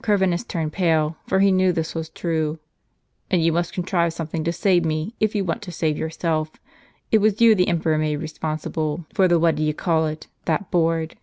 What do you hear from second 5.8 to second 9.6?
yourself. It was you the emperor made respon sible, for the what